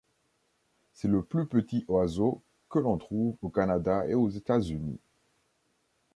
[0.93, 4.97] C'est le plus petit oiseau que l'on trouve au Canada et aux États-Unis.